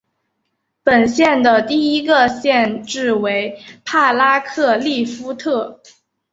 [0.81, 5.79] 本县的第一个县治为帕拉克利夫特。